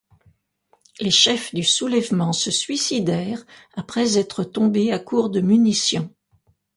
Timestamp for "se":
2.33-2.49